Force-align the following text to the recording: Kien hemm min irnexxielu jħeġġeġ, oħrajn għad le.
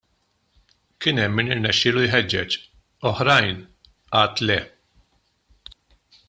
Kien 1.03 1.21
hemm 1.23 1.35
min 1.39 1.51
irnexxielu 1.55 2.03
jħeġġeġ, 2.05 2.57
oħrajn 3.11 3.61
għad 4.23 4.43
le. 4.49 4.59